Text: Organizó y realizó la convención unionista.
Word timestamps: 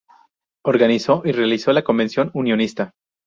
Organizó 0.63 1.21
y 1.25 1.31
realizó 1.31 1.71
la 1.73 1.83
convención 1.83 2.31
unionista. 2.33 2.95